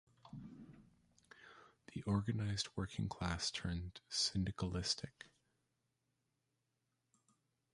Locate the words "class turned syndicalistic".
3.07-5.29